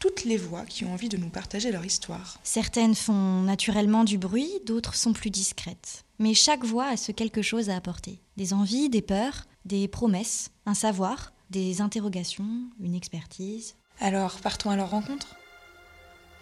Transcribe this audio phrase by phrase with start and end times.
[0.00, 2.40] toutes les voix qui ont envie de nous partager leur histoire.
[2.42, 6.04] Certaines font naturellement du bruit, d'autres sont plus discrètes.
[6.18, 8.20] Mais chaque voix a ce quelque chose à apporter.
[8.36, 12.48] Des envies, des peurs, des promesses, un savoir, des interrogations,
[12.80, 13.76] une expertise.
[14.00, 15.36] Alors, partons à leur rencontre?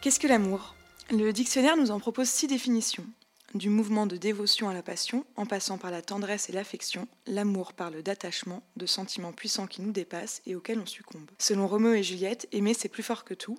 [0.01, 0.77] Qu'est-ce que l'amour?
[1.11, 3.07] Le dictionnaire nous en propose six définitions.
[3.55, 7.73] Du mouvement de dévotion à la passion, en passant par la tendresse et l'affection, l'amour
[7.73, 11.31] parle d'attachement, de sentiments puissants qui nous dépassent et auxquels on succombe.
[11.39, 13.59] Selon Roméo et Juliette, aimer c'est plus fort que tout,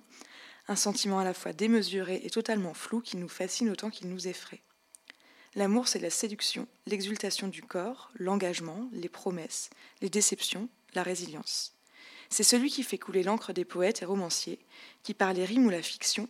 [0.68, 4.28] un sentiment à la fois démesuré et totalement flou qui nous fascine autant qu'il nous
[4.28, 4.62] effraie.
[5.56, 9.70] L'amour, c'est la séduction, l'exultation du corps, l'engagement, les promesses,
[10.02, 11.74] les déceptions, la résilience.
[12.28, 14.60] C'est celui qui fait couler l'encre des poètes et romanciers,
[15.02, 16.28] qui par les rimes ou la fiction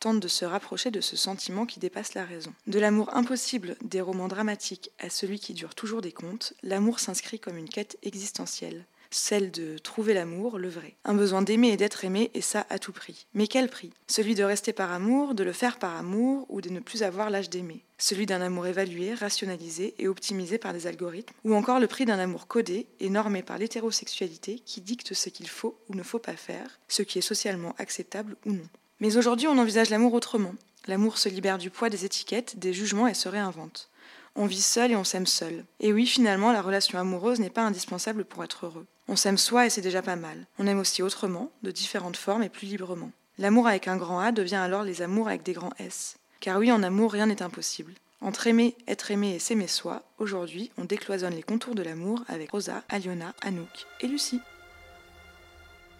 [0.00, 2.52] tente de se rapprocher de ce sentiment qui dépasse la raison.
[2.66, 7.38] De l'amour impossible des romans dramatiques à celui qui dure toujours des contes, l'amour s'inscrit
[7.38, 10.94] comme une quête existentielle, celle de trouver l'amour, le vrai.
[11.04, 13.26] Un besoin d'aimer et d'être aimé, et ça à tout prix.
[13.34, 13.90] Mais quel prix?
[14.06, 17.28] Celui de rester par amour, de le faire par amour, ou de ne plus avoir
[17.28, 17.82] l'âge d'aimer?
[17.98, 22.18] Celui d'un amour évalué, rationalisé et optimisé par des algorithmes, ou encore le prix d'un
[22.18, 26.36] amour codé et normé par l'hétérosexualité qui dicte ce qu'il faut ou ne faut pas
[26.36, 28.68] faire, ce qui est socialement acceptable ou non?
[29.00, 30.54] Mais aujourd'hui, on envisage l'amour autrement.
[30.86, 33.88] L'amour se libère du poids des étiquettes, des jugements et se réinvente.
[34.36, 35.64] On vit seul et on s'aime seul.
[35.80, 38.86] Et oui, finalement, la relation amoureuse n'est pas indispensable pour être heureux.
[39.08, 40.46] On s'aime soi et c'est déjà pas mal.
[40.58, 43.10] On aime aussi autrement, de différentes formes et plus librement.
[43.38, 46.16] L'amour avec un grand A devient alors les amours avec des grands S.
[46.40, 47.94] Car oui, en amour, rien n'est impossible.
[48.20, 52.50] Entre aimer, être aimé et s'aimer soi, aujourd'hui, on décloisonne les contours de l'amour avec
[52.50, 54.40] Rosa, Aliona, Anouk et Lucie.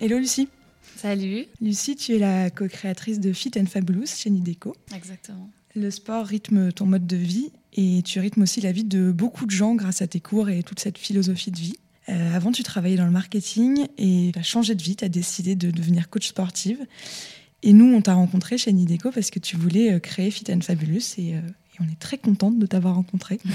[0.01, 0.49] Hello Lucie
[0.97, 1.47] Salut.
[1.61, 4.75] Lucie, tu es la co-créatrice de Fit and Fabulous chez Nideco.
[4.95, 5.51] Exactement.
[5.75, 9.47] Le sport rythme ton mode de vie et tu rythmes aussi la vie de beaucoup
[9.47, 11.77] de gens grâce à tes cours et toute cette philosophie de vie.
[12.09, 15.09] Euh, avant, tu travaillais dans le marketing et tu as changé de vie, tu as
[15.09, 16.85] décidé de devenir coach sportive.
[17.63, 20.63] Et nous, on t'a rencontré chez Nideco parce que tu voulais euh, créer Fit and
[20.63, 23.39] Fabulous et, euh, et on est très contente de t'avoir rencontré.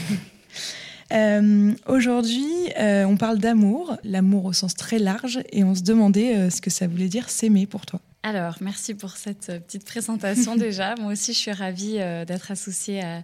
[1.14, 2.50] Euh, aujourd'hui,
[2.80, 6.62] euh, on parle d'amour, l'amour au sens très large, et on se demandait euh, ce
[6.62, 8.00] que ça voulait dire s'aimer pour toi.
[8.24, 10.96] Alors, merci pour cette petite présentation déjà.
[10.96, 13.24] Moi aussi, je suis ravie d'être associée à,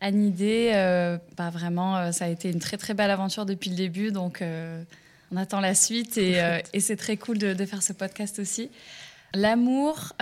[0.00, 0.72] à Nidé.
[1.36, 4.42] bah, vraiment, ça a été une très très belle aventure depuis le début, donc
[5.30, 6.42] on attend la suite et,
[6.72, 8.70] et c'est très cool de, de, faire ce podcast aussi.
[9.34, 10.14] L'amour,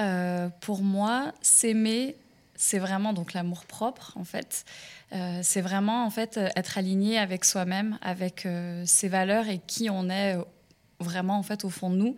[0.60, 2.16] pour moi, s'aimer,
[2.62, 4.64] c'est vraiment donc l'amour propre en fait.
[5.12, 9.90] Euh, c'est vraiment en fait être aligné avec soi-même, avec euh, ses valeurs et qui
[9.90, 10.44] on est euh,
[11.00, 12.16] vraiment en fait au fond de nous.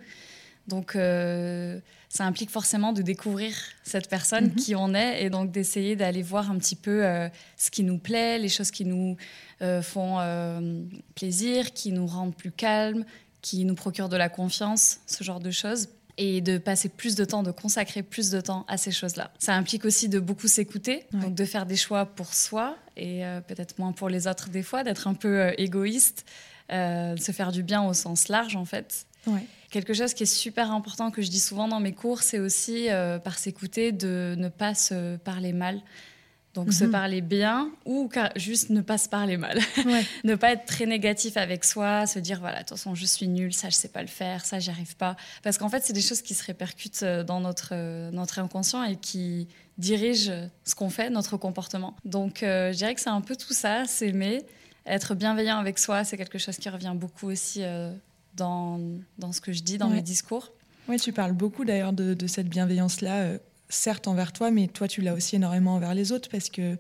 [0.69, 4.55] Donc euh, ça implique forcément de découvrir cette personne mm-hmm.
[4.57, 7.99] qui on est et donc d'essayer d'aller voir un petit peu euh, ce qui nous
[7.99, 9.17] plaît, les choses qui nous
[9.63, 10.19] euh, font
[11.15, 13.07] plaisir, qui nous rendent plus calmes,
[13.41, 17.25] qui nous procurent de la confiance, ce genre de choses et de passer plus de
[17.25, 19.31] temps, de consacrer plus de temps à ces choses-là.
[19.39, 21.21] Ça implique aussi de beaucoup s'écouter, ouais.
[21.21, 24.63] donc de faire des choix pour soi et euh, peut-être moins pour les autres des
[24.63, 26.25] fois, d'être un peu euh, égoïste,
[26.73, 29.07] euh, de se faire du bien au sens large en fait.
[29.27, 29.47] Ouais.
[29.71, 32.89] Quelque chose qui est super important que je dis souvent dans mes cours, c'est aussi
[32.91, 35.81] euh, par s'écouter de ne pas se parler mal.
[36.55, 36.79] Donc mm -hmm.
[36.79, 39.59] se parler bien ou juste ne pas se parler mal.
[39.87, 40.05] Ouais.
[40.25, 43.29] ne pas être très négatif avec soi, se dire voilà, de toute façon je suis
[43.29, 45.17] nul, ça je sais pas le faire, ça j'y arrive pas.
[45.43, 48.83] Parce qu'en fait c'est des choses qui se répercutent euh, dans notre, euh, notre inconscient
[48.85, 49.49] et qui
[49.79, 50.33] dirigent
[50.65, 51.93] ce qu'on fait, notre comportement.
[52.05, 54.45] Donc euh, je dirais que c'est un peu tout ça, s'aimer,
[54.87, 57.93] être bienveillant avec soi, c'est quelque chose qui revient beaucoup aussi euh,
[58.37, 58.81] dans,
[59.19, 59.97] dans ce que je dis, dans ouais.
[59.97, 60.53] mes discours.
[60.89, 63.39] Oui, tu parles beaucoup d'ailleurs de, de, cette bienveillance-là euh,
[63.75, 66.77] certes envers toi, mais toi, tu l'as aussi énormément envers les autres parce que,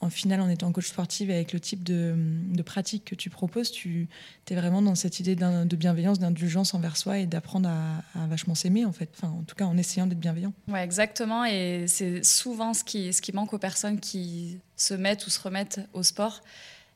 [0.00, 2.14] en final, en étant coach sportive avec le type de,
[2.62, 4.08] pratique que tu proposes, tu
[4.50, 8.84] es vraiment dans cette idée de bienveillance, d'indulgence envers soi et d'apprendre à, vachement s'aimer,
[8.84, 9.08] en fait.
[9.16, 10.52] Enfin, en tout cas, en essayant d'être bienveillant.
[10.68, 11.44] Oui, exactement.
[11.46, 15.40] Et c'est souvent ce qui, ce qui manque aux personnes qui se mettent ou se
[15.40, 16.42] remettent au sport.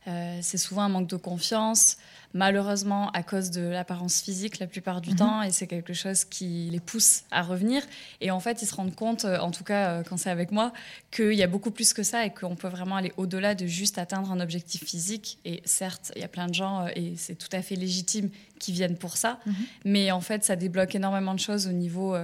[0.07, 1.99] Euh, c'est souvent un manque de confiance,
[2.35, 5.17] malheureusement à cause de l'apparence physique la plupart du mhm.
[5.17, 7.83] temps, et c'est quelque chose qui les pousse à revenir.
[8.21, 10.53] Et en fait, ils se rendent compte, euh, en tout cas euh, quand c'est avec
[10.53, 10.73] moi,
[11.11, 13.99] qu'il y a beaucoup plus que ça et qu'on peut vraiment aller au-delà de juste
[13.99, 15.39] atteindre un objectif physique.
[15.45, 18.73] Et certes, il y a plein de gens, et c'est tout à fait légitime, qui
[18.73, 19.41] viennent pour ça.
[19.47, 19.55] Mhm.
[19.87, 22.15] Mais en fait, ça débloque énormément de choses au niveau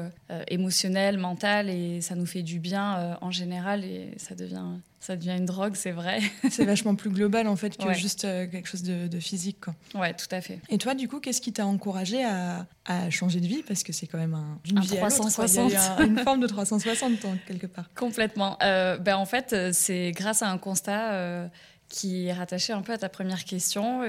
[0.48, 4.64] émotionnel, mental, et ça nous fait du bien en général, et ça devient
[5.06, 6.18] ça devient une drogue, c'est vrai.
[6.50, 9.58] c'est vachement plus global en fait que juste euh, quelque chose de, physique.
[9.60, 9.74] Quoi.
[9.98, 10.60] Ouais, tout à fait.
[10.68, 12.66] Et toi, du coup, qu'est-ce qui t'a encouragé à,
[13.10, 13.62] changer de vie?
[13.62, 15.72] Parce que c'est quand même un, une 360.
[16.00, 17.12] une forme de 360
[17.46, 17.90] quelque part.
[17.94, 18.58] Complètement.
[18.62, 21.48] Euh, ben, en fait, euh, c'est grâce à un constat
[21.88, 24.02] qui est rattaché un peu à ta première question,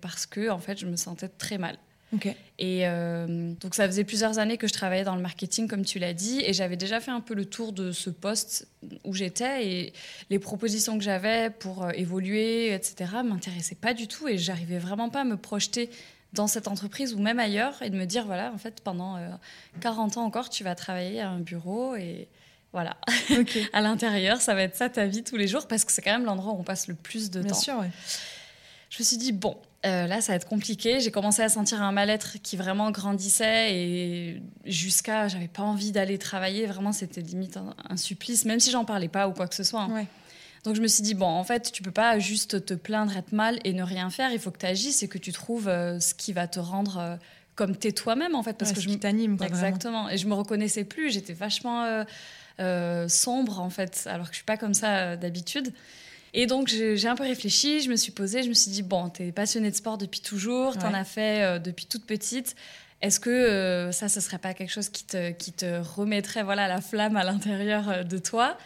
[0.00, 1.78] parce que en fait, je me sentais très mal.
[2.58, 5.98] Et euh, donc ça faisait plusieurs années que je travaillais dans le marketing, comme tu
[5.98, 8.68] l'as dit, et j'avais déjà fait un peu le tour de ce poste
[9.04, 9.92] où j'étais et
[10.30, 15.08] les propositions que j'avais pour euh, évoluer, etc., m'intéressaient pas du tout et j'arrivais vraiment
[15.08, 15.90] pas à me projeter
[16.34, 19.18] dans cette entreprise ou même ailleurs et de me dire voilà en fait pendant
[19.80, 22.26] 40 euh, ans encore tu vas travailler à un bureau et
[22.72, 22.96] voilà
[23.74, 26.12] à l'intérieur ça va être ça ta vie tous les jours parce que c'est quand
[26.12, 27.58] même l'endroit où on passe le plus de Bien temps.
[27.58, 27.84] Sûr,
[28.88, 31.00] Je me suis dit bon euh, là, ça va être compliqué.
[31.00, 36.18] J'ai commencé à sentir un mal-être qui vraiment grandissait et jusqu'à, j'avais pas envie d'aller
[36.18, 36.66] travailler.
[36.66, 37.58] Vraiment, c'était limite
[37.88, 39.82] un, supplice, même si j'en parlais pas ou quoi que ce soit.
[39.82, 40.06] Hein.
[40.62, 43.32] Donc je me suis dit bon, en fait, tu peux pas juste te plaindre, être
[43.32, 44.30] mal et ne rien faire.
[44.32, 46.98] Il faut que tu agisses et que tu trouves euh, ce qui va te rendre
[46.98, 47.16] euh,
[47.56, 49.36] comme t'es toi-même, en fait, parce que je t'anime.
[49.44, 50.08] Exactement.
[50.08, 51.10] Et je me reconnaissais plus.
[51.10, 52.04] J'étais vachement
[53.08, 55.72] sombre, en fait, alors que je suis pas comme ça d'habitude.
[56.34, 59.10] Et donc, j'ai un peu réfléchi, je me suis posée, je me suis dit, bon,
[59.10, 62.56] tu es passionnée de sport depuis toujours, tu en as fait euh, depuis toute petite.
[63.02, 66.68] Est-ce que euh, ça, ce serait pas quelque chose qui te, qui te remettrait voilà,
[66.68, 68.56] la flamme à l'intérieur euh, de toi?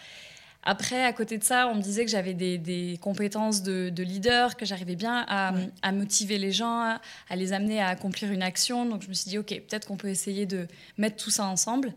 [0.62, 4.02] Après, à côté de ça, on me disait que j'avais des, des, compétences de, de,
[4.02, 5.52] leader, que j'arrivais bien à,
[5.82, 6.98] à, motiver les gens,
[7.28, 8.84] à les amener à accomplir une action.
[8.84, 10.66] Donc je me suis dit, OK, peut-être qu'on peut essayer de
[10.98, 11.94] mettre tout ça ensemble.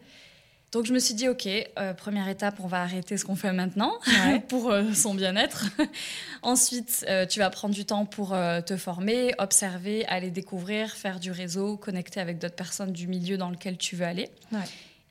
[0.71, 3.51] Donc je me suis dit, ok, euh, première étape, on va arrêter ce qu'on fait
[3.53, 3.93] maintenant
[4.49, 5.65] pour euh, son bien-être.
[6.43, 8.29] Ensuite, euh, tu vas prendre du temps pour
[8.65, 13.49] te former, observer, aller découvrir, faire du réseau, connecter avec d'autres personnes du milieu dans
[13.49, 14.29] lequel tu veux aller.
[14.51, 14.59] Ouais.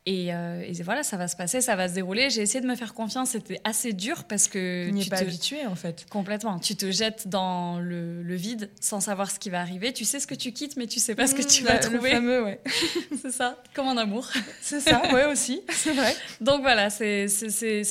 [0.07, 2.31] Euh, et, voilà, ça va se passer, ça va se dérouler.
[2.31, 4.87] J'ai essayé de me faire confiance, c'était assez dur parce que.
[4.87, 6.07] Tu n'es pas habitué en fait.
[6.09, 6.59] Complètement.
[6.59, 9.93] Tu te jettes dans le, vide sans savoir ce qui va arriver.
[9.93, 11.79] Tu sais ce que tu quittes, mais tu sais pas ce que tu mmh, vas
[11.79, 12.11] trouver.
[12.11, 12.61] Le fameux, ouais.
[13.23, 14.31] c'est ça, comme en amour.
[14.63, 16.15] C'est ça, ouais aussi, c'est vrai.
[16.41, 17.29] Donc voilà, c'est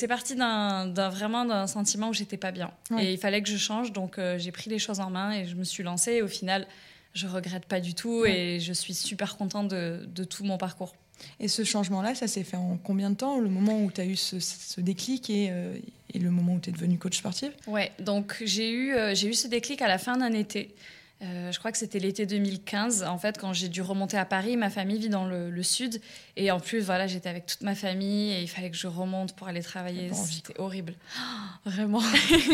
[0.08, 2.72] parti d'un vraiment d'un sentiment où j'étais pas bien.
[2.98, 5.46] Et il fallait que je change, donc euh, j'ai pris les choses en main et
[5.46, 6.14] je me suis lancée.
[6.14, 6.66] Et au final,
[7.14, 10.94] je regrette pas du tout et je suis super contente de, de tout mon parcours.
[11.40, 14.06] Et ce changement-là, ça s'est fait en combien de temps Le moment où tu as
[14.06, 15.76] eu ce, déclic euh,
[16.12, 17.52] et, le moment où tu es devenue coach sportive?
[17.66, 20.74] Ouais, donc j'ai eu, euh, j'ai eu ce déclic à la fin d'un été.
[21.20, 24.56] Euh, je crois que c'était l'été 2015, en fait, quand j'ai dû remonter à Paris.
[24.56, 26.00] Ma famille vit dans le, sud.
[26.36, 29.34] Et en plus, voilà, j'étais avec toute ma famille et il fallait que je remonte
[29.34, 30.10] pour aller travailler.
[30.12, 30.94] C'était horrible.
[31.64, 32.02] vraiment.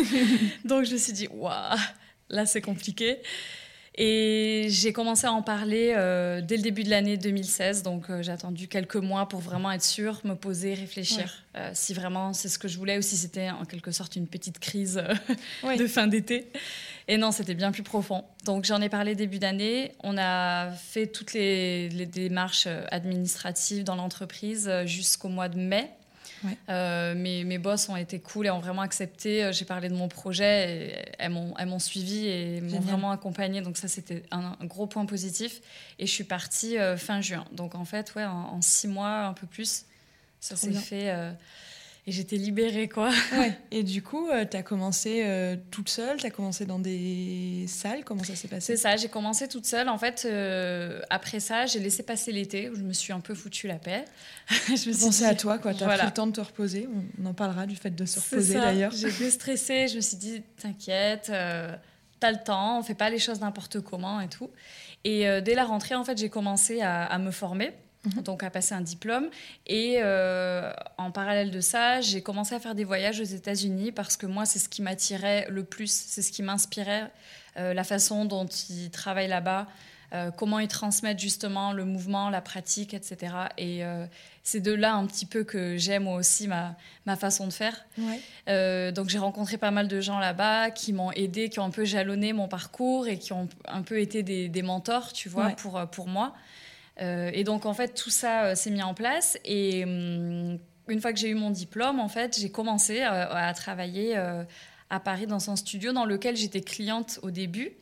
[0.64, 1.78] Donc je me suis dit, waouh,
[2.30, 3.18] là c'est compliqué.
[3.96, 7.84] Et j'ai commencé à en parler euh, dès le début de l'année 2016.
[7.84, 11.94] Donc euh, j'ai attendu quelques mois pour vraiment être sûre, me poser, réfléchir euh, si
[11.94, 15.00] vraiment c'est ce que je voulais ou si c'était en quelque sorte une petite crise
[15.78, 16.50] de fin d'été.
[17.06, 18.24] Et non, c'était bien plus profond.
[18.44, 19.92] Donc j'en ai parlé début d'année.
[20.02, 25.88] On a fait toutes les démarches administratives dans l'entreprise jusqu'au mois de mai.
[26.68, 29.44] Euh, mes, mes, boss ont été cool et ont vraiment accepté.
[29.44, 33.60] Euh, j'ai parlé de mon projet et elles m'ont suivi et m'ont vraiment accompagné.
[33.60, 35.60] Donc ça, c'était un, gros point positif.
[35.98, 37.44] Et je suis partie euh, fin juin.
[37.52, 39.84] Donc en fait, ouais, en, six mois, un peu plus,
[40.40, 41.14] ça s'est fait
[42.06, 43.10] et j'étais libérée, quoi.
[43.32, 43.58] Ouais.
[43.70, 47.64] Et du coup, euh, tu as commencé euh, toute seule, tu as commencé dans des
[47.66, 48.76] salles, comment ça s'est passé?
[48.76, 49.88] C'est ça, j'ai commencé toute seule.
[49.88, 53.34] En fait, euh, après ça, j'ai laissé passer l'été, où je me suis un peu
[53.34, 54.04] foutu la paix.
[54.50, 55.72] je me Pensé à toi, quoi.
[55.72, 56.88] Tu as pris le temps de te reposer.
[57.22, 58.92] On en parlera du fait de se reposer, d'ailleurs.
[58.92, 61.32] J'étais stressée, je me suis dit, t'inquiète,
[62.20, 64.50] t'as le temps, on fait pas les choses n'importe comment et tout.
[65.04, 67.72] Et dès la rentrée, en fait, j'ai commencé à, à me former.
[68.04, 68.22] Mhm.
[68.22, 69.28] donc à passer un diplôme.
[69.66, 74.16] Et euh, en parallèle de ça, j'ai commencé à faire des voyages aux États-Unis parce
[74.16, 77.10] que moi, c'est ce qui m'attirait le plus, c'est ce qui m'inspirait,
[77.56, 79.66] euh, la façon dont ils travaillent là-bas,
[80.12, 83.34] euh, comment ils transmettent justement le mouvement, la pratique, etc.
[83.58, 83.82] Et
[84.42, 87.86] c'est de là un petit peu que j'aime aussi ma, ma façon de faire.
[88.92, 91.84] donc j'ai rencontré pas mal de gens là-bas qui m'ont aidé, qui ont un peu
[91.86, 95.80] jalonné mon parcours et qui ont un peu été des, des mentors, tu vois, pour,
[95.90, 96.34] pour moi.
[97.00, 99.36] Euh, et donc, en fait, tout ça euh, s'est mis en place.
[99.44, 100.58] Et hum,
[100.88, 104.16] une fois que j'ai eu mon diplôme, en fait, j'ai commencé euh, à travailler
[104.90, 107.72] à Paris dans son studio dans lequel j'étais cliente au début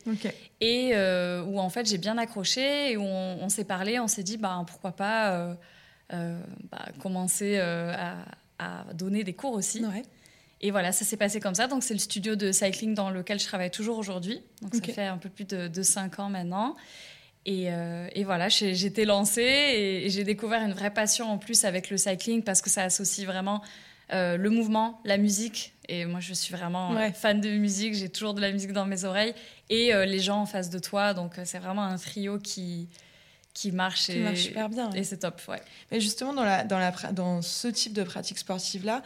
[0.61, 4.07] et euh, où en fait j'ai bien accroché et où on, on s'est parlé, on
[4.07, 5.53] s'est dit bah, pourquoi pas euh,
[6.13, 6.39] euh,
[6.71, 8.15] bah, commencer à,
[8.57, 9.83] à donner des cours aussi.
[9.85, 10.03] Ouais.
[10.61, 11.67] Et voilà, ça s'est passé comme ça.
[11.67, 14.41] Donc c'est le studio de cycling dans lequel je travaille toujours aujourd'hui.
[14.61, 14.85] Donc Ok.
[14.87, 16.75] ça fait un peu plus de, de 5 ans maintenant.
[17.45, 21.65] Et, euh, et voilà, j'étais lancée et, et j'ai découvert une vraie passion en plus
[21.65, 23.61] avec le cycling parce que ça associe vraiment
[24.13, 25.73] euh, le mouvement, la musique.
[25.89, 27.11] Et moi, je suis vraiment euh, Ouais.
[27.11, 27.95] fan de musique.
[27.95, 29.33] J'ai toujours de la musique dans mes oreilles
[29.69, 31.13] et euh, les gens en face de toi.
[31.13, 32.87] Donc c'est vraiment un trio qui
[33.53, 34.89] qui marche Qui et, marche super bien.
[34.93, 35.39] et c'est top.
[35.47, 35.61] Ouais.
[35.91, 39.03] Mais justement, dans, la, dans, la, pra- dans ce type de pratique sportive-là,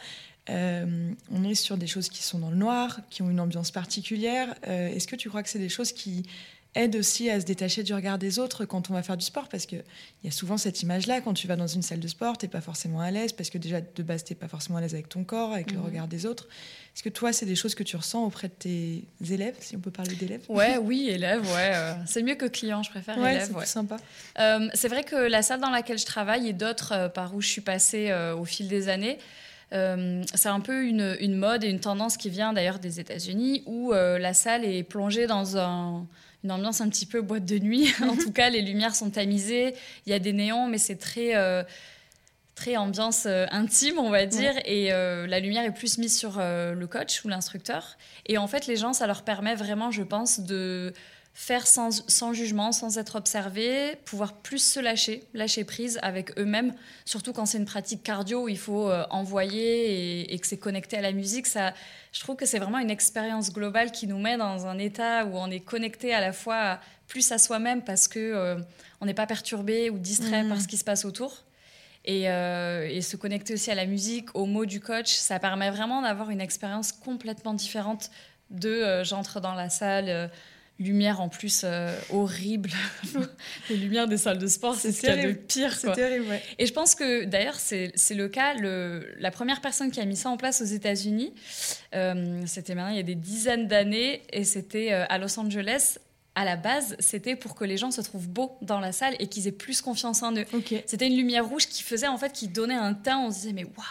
[0.48, 3.70] euh, on est sur des choses qui sont dans le noir, qui ont une ambiance
[3.70, 4.54] particulière.
[4.66, 6.22] Euh, Est-ce que tu crois que c'est des choses qui
[6.74, 9.48] aident aussi à se détacher du regard des autres quand on va faire du sport
[9.48, 9.82] Parce qu'il
[10.24, 12.60] y a souvent cette image-là, quand tu vas dans une salle de sport, tu pas
[12.60, 15.24] forcément à l'aise, parce que déjà, de base, tu pas forcément à l'aise avec ton
[15.24, 15.84] corps, avec le Mhm.
[15.84, 16.46] regard des autres.
[16.94, 19.80] Est-ce que toi, c'est des choses que tu ressens auprès de tes élèves, si on
[19.80, 20.42] peut parler d'élèves?
[20.48, 21.72] Ouais, oui, élève, ouais.
[21.74, 23.48] euh, c'est mieux que client, je préfère Ouais, élève.
[23.48, 23.66] c'est ouais.
[23.66, 23.96] sympa.
[24.38, 27.40] Euh, c'est vrai que la salle dans laquelle je travaille et d'autres euh, par où
[27.40, 29.18] je suis passée au fil des années,
[29.72, 33.62] euh, c'est un peu une, une mode et une tendance qui vient d'ailleurs des États-Unis
[33.66, 36.06] où euh, la salle est plongée dans un-
[36.44, 37.92] une ambiance un petit peu boîte de nuit.
[38.02, 39.74] en tout cas, les lumières sont tamisées,
[40.06, 41.36] il y a des néons, mais c'est très.
[41.36, 41.62] euh,
[42.54, 46.38] très ambiance euh, intime, on va dire, et euh, la lumière est plus mise sur
[46.40, 47.96] le coach ou l'instructeur.
[48.26, 50.92] Et en fait, les gens, ça leur permet vraiment, je pense, de
[51.40, 56.74] faire sans, sans jugement, sans être observé, pouvoir plus se lâcher, lâcher prise avec eux-mêmes,
[57.04, 60.58] surtout quand c'est une pratique cardio où il faut euh, envoyer et, et que c'est
[60.58, 61.46] connecté à la musique.
[61.46, 61.74] Ça,
[62.12, 65.36] je trouve que c'est vraiment une expérience globale qui nous met dans un état où
[65.36, 68.56] on est connecté à la fois plus à soi-même parce que euh,
[69.00, 70.48] on n'est pas perturbé ou distrait Mhm.
[70.48, 71.44] par ce qui se passe autour.
[72.04, 75.70] Et, euh, et se connecter aussi à la musique, aux mots du coach, ça permet
[75.70, 78.10] vraiment d'avoir une expérience complètement différente
[78.50, 80.30] de euh, j'entre dans la salle,
[80.78, 82.70] lumière en plus euh, horrible,
[83.70, 85.72] les lumières des salles de sport, c'est ce qu'il y a de pire.
[85.74, 85.96] C'est quoi.
[85.96, 86.42] terrible, ouais.
[86.58, 88.54] Et je pense que d'ailleurs, c'est le cas.
[88.54, 91.32] Le, la première personne qui a mis ça en place aux États-Unis,
[91.94, 95.98] euh, c'était maintenant il y a des dizaines d'années, et c'était euh, à Los Angeles.
[96.34, 99.26] À la base, c'était pour que les gens se trouvent beaux dans la salle et
[99.26, 100.44] qu'ils aient plus confiance en eux.
[100.86, 103.18] C'était une lumière rouge qui faisait en fait, qui donnait un teint.
[103.18, 103.84] On se disait mais waouh,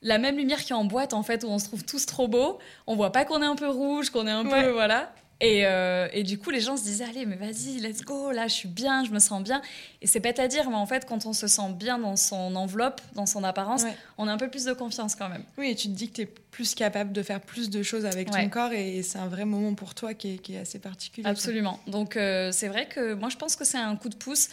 [0.00, 2.26] la même lumière qui est en boîte en fait où on se trouve tous trop
[2.26, 2.58] beaux.
[2.86, 4.62] On voit pas qu'on est un peu rouge, qu'on est un Ouais.
[4.64, 5.14] peu voilà.
[5.40, 8.30] Et, euh, et du coup, les gens se disaient allez mais vas-y, let's go.
[8.30, 9.60] Là, je suis bien, je me sens bien.
[10.00, 12.54] Et c'est bête à dire, mais en fait, quand on se sent bien dans son
[12.56, 13.96] enveloppe, dans son apparence, Ouais.
[14.16, 15.44] on a un peu plus de confiance quand même.
[15.58, 18.06] Oui, et tu te dis que tu es plus capable de faire plus de choses
[18.06, 20.78] avec ton corps et c'est un vrai moment pour toi qui est, qui est assez
[20.78, 21.26] particulier.
[21.28, 21.80] Absolument.
[21.88, 24.48] Donc euh, c'est vrai que moi je pense que c'est un coup de pouce.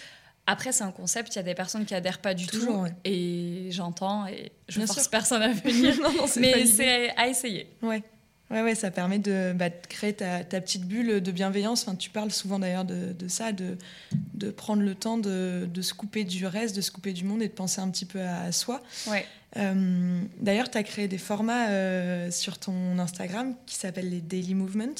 [0.47, 2.79] Après c'est un concept, il y a des personnes qui adhèrent pas du Toujours, tout
[2.81, 2.93] ouais.
[3.05, 5.09] et j'entends et je Bien force sûr.
[5.11, 5.95] personne à venir.
[6.01, 7.67] non, non, mais c'est à essayer.
[7.83, 8.01] Ouais.
[8.51, 11.83] Ouais, ouais, ça permet de, bah, de créer ta, ta petite bulle de bienveillance.
[11.83, 13.77] Enfin, tu parles souvent d'ailleurs de, de ça, de,
[14.33, 17.41] de prendre le temps de, de se couper du reste, de se couper du monde
[17.41, 18.83] et de penser un petit peu à, à soi.
[19.07, 19.25] Ouais.
[19.57, 24.53] Euh, d'ailleurs, tu as créé des formats euh, sur ton Instagram qui s'appellent les Daily
[24.53, 24.95] Movement.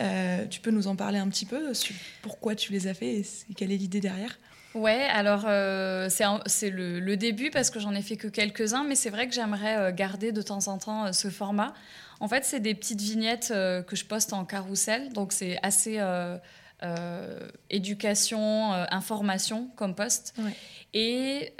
[0.00, 3.16] Euh, tu peux nous en parler un petit peu sur pourquoi tu les as fait
[3.16, 4.38] et quelle est l'idée derrière?
[4.74, 6.08] Ouais, alors euh,
[6.46, 9.34] c'est le, le début parce que j'en ai fait que quelques-uns, mais c'est vrai que
[9.34, 11.74] j'aimerais euh, garder de temps en temps euh, ce format.
[12.18, 16.38] En fait, c'est des petites vignettes que je poste en carrousel, donc c'est assez euh,
[16.82, 20.32] euh, éducation, information comme poste.
[20.38, 20.52] Ouais.
[20.94, 21.52] Et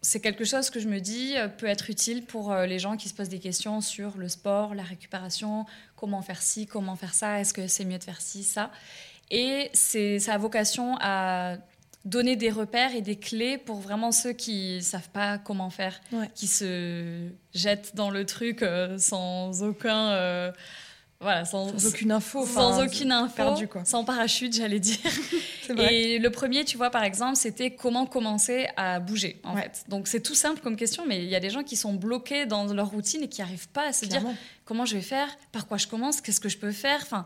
[0.00, 3.14] c'est quelque chose que je me dis peut être utile pour les gens qui se
[3.14, 5.66] posent des questions sur le sport, la récupération,
[5.96, 8.70] comment faire ci, comment faire ça, est-ce que c'est mieux de faire ci, ça.
[9.30, 11.56] Et c'est ça a vocation à
[12.04, 16.28] donner des repères et des clés pour vraiment ceux qui savent pas comment faire, Ouais.
[16.34, 20.52] qui se jettent dans le truc euh, sans aucun euh,
[21.20, 22.44] voilà sans, Sans aucune info.
[22.44, 23.84] sans aucune info, perdu, quoi.
[23.84, 24.98] sans parachute, j'allais dire.
[25.68, 25.94] Vrai.
[25.94, 29.62] Et le premier, tu vois, par exemple, c'était comment commencer à bouger, en Ouais.
[29.62, 29.84] fait.
[29.88, 32.44] Donc c'est tout simple comme question, mais il y a des gens qui sont bloqués
[32.46, 34.22] dans leur routine et qui n'arrivent pas à se dire
[34.64, 36.98] comment je vais faire, par quoi je commence, qu'est-ce que je peux faire.
[37.02, 37.24] Enfin,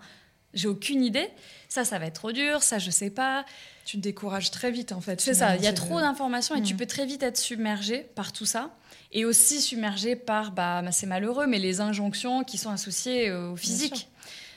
[0.56, 1.28] j'ai aucune idée.
[1.68, 2.62] Ça, ça va être trop dur.
[2.62, 3.44] Ça, je sais pas.
[3.84, 5.20] Tu te décourages très vite en fait.
[5.20, 5.54] C'est ça.
[5.56, 6.78] Il y a trop d'informations et tu Mhm.
[6.80, 8.70] peux très vite être submergé par tout ça.
[9.12, 13.56] Et aussi submergé par, bah, c'est malheureux, mais les injonctions qui sont associées euh, au
[13.56, 14.08] physique.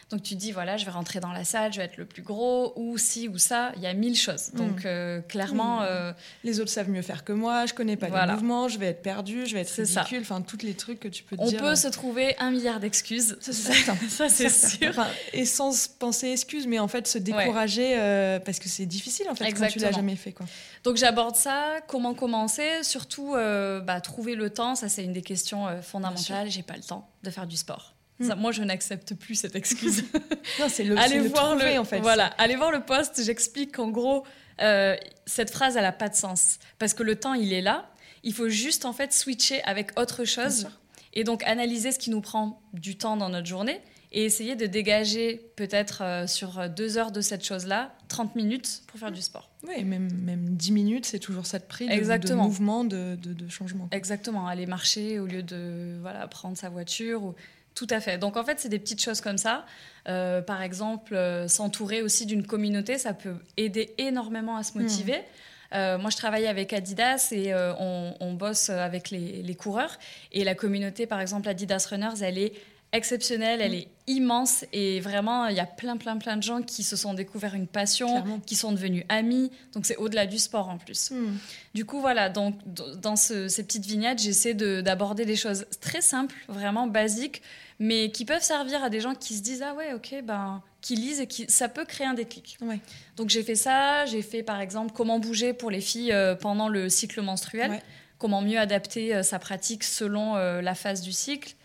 [0.09, 2.05] Donc tu te dis, voilà, je vais rentrer dans la salle, je vais être le
[2.05, 3.71] plus gros, ou ci ou ça.
[3.75, 4.49] Il y a mille choses.
[4.53, 5.85] Donc euh, clairement, Mhm.
[5.87, 6.13] euh,
[6.43, 8.25] Les autres savent mieux faire que moi, je connais pas Voilà.
[8.25, 11.07] les mouvements, je vais être perdu, je vais être ridicule, enfin tous les trucs que
[11.07, 11.59] tu peux te on dire.
[11.61, 13.37] peut se trouver un milliard d'excuses.
[13.41, 14.89] Ça, c'est sûr.
[14.89, 19.27] Enfin, et sans penser excuse, mais en fait se décourager euh, parce que c'est difficile
[19.29, 19.95] en fait quand tu l'as Exactement.
[19.97, 20.47] jamais fait quoi.
[20.83, 25.67] Donc j'aborde ça, comment commencer, surtout bah, trouver le temps, ça c'est une des questions
[25.83, 27.93] fondamentales, j'ai pas le temps de faire du sport.
[28.21, 30.03] Ça, moi, je n'accepte plus cette excuse.
[30.59, 31.99] non, c'est le, allez le voir trouver, le, en fait.
[31.99, 33.21] Voilà, allez voir le post.
[33.23, 34.25] J'explique qu'en gros,
[34.61, 34.95] euh,
[35.25, 37.89] cette phrase, elle n'a pas de sens parce que le temps, il est là.
[38.23, 40.67] Il faut juste en fait switcher avec autre chose
[41.13, 43.79] et donc analyser ce qui nous prend du temps dans notre journée
[44.11, 48.99] et essayer de dégager peut-être euh, sur deux heures de cette chose-là 30 minutes pour
[48.99, 49.49] faire du sport.
[49.67, 52.43] Oui, même, même 10 minutes, c'est toujours ça de prix de, Exactement.
[52.43, 53.87] de mouvement, de, de, de changement.
[53.91, 57.23] Exactement, aller marcher au lieu de voilà, prendre sa voiture.
[57.23, 57.35] Ou...
[57.79, 58.17] Tout à fait.
[58.17, 59.65] Donc en fait, c'est des petites choses comme ça.
[60.09, 65.19] Euh, par exemple, euh, s'entourer aussi d'une communauté, ça peut aider énormément à se motiver.
[65.19, 65.75] Mmh.
[65.75, 69.97] Euh, moi, je travaille avec Adidas et on, on, bosse avec les, les, coureurs.
[70.33, 72.51] Et la communauté, par exemple, Adidas Runners, elle est
[72.91, 76.81] exceptionnelle, elle est immense et vraiment il y a plein plein plein de gens qui
[76.83, 78.39] se sont découverts une passion, Clairement.
[78.39, 79.51] qui sont devenus amis.
[79.73, 81.11] Donc c'est au-delà du sport en plus.
[81.11, 81.37] Mm.
[81.75, 86.35] Du coup voilà, donc dans ce, ces petites vignettes, j'essaie d'aborder des choses très simples,
[86.47, 87.43] vraiment basiques,
[87.79, 90.95] mais qui peuvent servir à des gens qui se disent ah ouais ok ben qui
[90.95, 92.57] lisent et qui ça peut créer un déclic.
[92.61, 92.79] Ouais.
[93.17, 96.69] Donc j'ai fait ça, j'ai fait par exemple comment bouger pour les filles euh, pendant
[96.69, 97.83] le cycle menstruel, Ouais.
[98.17, 101.55] comment mieux adapter euh, sa pratique selon euh, la phase du cycle.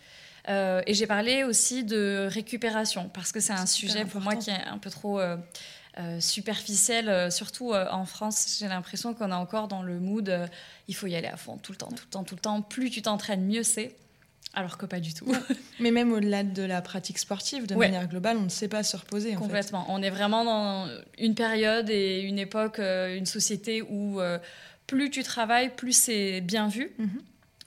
[0.47, 4.51] Euh, et j'ai parlé aussi de récupération, parce que c'est un sujet pour moi qui
[4.51, 5.37] est un peu trop euh,
[5.97, 8.57] euh, superficiel, surtout en France.
[8.59, 10.49] J'ai l'impression qu'on est encore dans le mood
[10.87, 12.61] il faut y aller à fond, tout le temps, tout le temps, tout le temps.
[12.61, 13.95] Plus tu t'entraînes, mieux c'est.
[14.55, 15.25] Alors que pas du tout.
[15.79, 17.87] Mais même au-delà de la pratique sportive, de Ouais.
[17.87, 19.31] manière globale, on ne sait pas se reposer.
[19.35, 19.45] En fait.
[19.45, 19.85] Complètement.
[19.89, 20.87] On est vraiment dans
[21.19, 24.39] une période et une époque, euh, une société où euh,
[24.87, 26.91] plus tu travailles, plus c'est bien vu.
[26.97, 27.21] Mhm.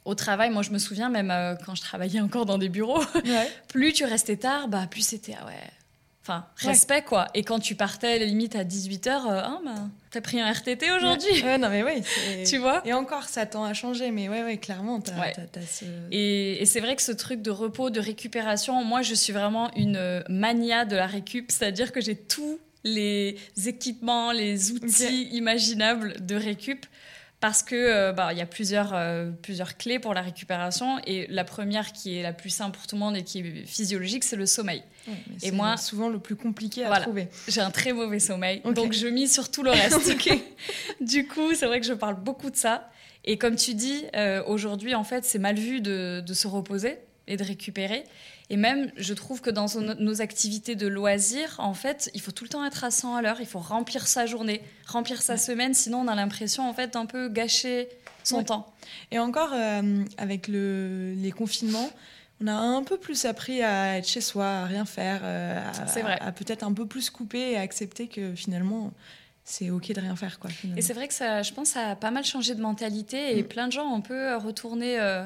[0.06, 3.02] Au travail, moi je me souviens même euh, quand je travaillais encore dans des bureaux,
[3.26, 3.50] Ouais.
[3.68, 5.52] plus tu restais tard, bah plus c'était ah ouais.
[6.28, 6.70] Enfin, Ouais.
[6.72, 7.28] respect quoi.
[7.34, 9.74] Et quand tu partais limite à 18h, ah bah
[10.10, 11.42] t'as pris un RTT aujourd'hui.
[11.42, 12.02] Ouais, non, mais oui.
[12.46, 15.32] Tu vois Et encore, ça tend à changer, mais ouais, ouais, clairement, t'as Ouais.
[15.34, 15.84] t'as- t'as ce.
[16.10, 19.70] Et, et c'est vrai que ce truc de repos, de récupération, moi je suis vraiment
[19.74, 26.24] une euh, mania de la récup, c'est-à-dire que j'ai tous les équipements, les outils imaginables
[26.24, 26.86] de récup.
[27.40, 31.28] Parce que euh, bah, il y a plusieurs, euh, plusieurs clés pour la récupération et
[31.28, 34.24] la première qui est la plus simple pour tout le monde et qui est physiologique,
[34.24, 34.82] c'est le sommeil.
[35.42, 37.04] Et moi- souvent le plus compliqué à Voilà.
[37.04, 37.28] trouver.
[37.46, 39.94] J'ai un très mauvais sommeil, donc je mise sur tout le reste.
[41.00, 42.90] du coup, c'est vrai que je parle beaucoup de ça.
[43.24, 46.98] Et comme tu dis, euh, aujourd'hui, en fait, c'est mal vu de, de se reposer
[47.28, 48.04] et de récupérer.
[48.50, 49.66] Et même, je trouve que dans
[49.98, 53.22] nos, activités de loisirs, en fait, il faut tout le temps être à 100 à
[53.22, 53.40] l'heure.
[53.40, 55.74] Il faut remplir sa journée, remplir sa semaine.
[55.74, 57.88] Sinon, on a l'impression, en fait, d'un peu gâcher
[58.24, 58.44] son Ouais.
[58.44, 58.72] temps.
[59.10, 61.90] Et encore, euh, avec le, les confinements,
[62.40, 65.60] on a un peu plus appris à être chez soi, à rien faire, euh,
[66.20, 68.92] à, peut-être un peu plus couper et à accepter que finalement,
[69.44, 70.38] c'est OK de rien faire.
[70.38, 70.78] Quoi, finalement.
[70.78, 73.42] Et c'est vrai que ça, je pense, ça a pas mal changé de mentalité et
[73.42, 73.46] Mm.
[73.48, 75.24] plein de gens ont peu retourné euh,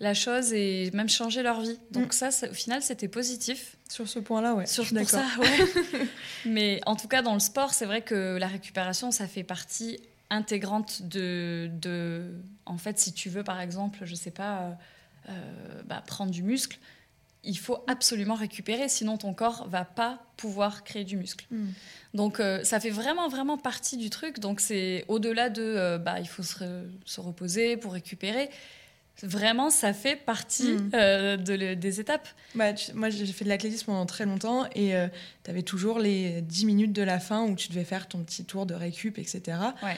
[0.00, 1.78] la chose et même changer leur vie.
[1.90, 2.12] Donc Mm.
[2.12, 3.76] ça, ça, au final, c'était positif.
[3.88, 4.66] Sur ce point-là, ouais.
[4.66, 6.06] Sur pour ça, ouais.
[6.46, 9.98] Mais en tout cas, dans le sport, c'est vrai que la récupération, ça fait partie
[10.28, 12.30] intégrante de, de...
[12.66, 14.72] En fait, si tu veux, par exemple, je sais pas, euh,
[15.30, 16.78] euh, bah, prendre du muscle,
[17.44, 21.46] il faut absolument récupérer, sinon ton corps va pas pouvoir créer du muscle.
[21.52, 21.66] Mm.
[22.14, 24.40] Donc euh, ça fait vraiment vraiment partie du truc.
[24.40, 28.50] Donc c'est au-delà de euh, bah il faut se, re- se reposer pour récupérer.
[29.22, 30.90] Vraiment, ça fait partie Mm.
[30.94, 32.28] euh, de le- des étapes.
[32.54, 34.92] Bah, tu- moi, j'ai fait de l'athlétisme pendant très longtemps et
[35.44, 38.44] tu avais toujours les 10 minutes de la fin où tu devais faire ton petit
[38.44, 39.40] tour de récup, etc.
[39.82, 39.96] Ouais.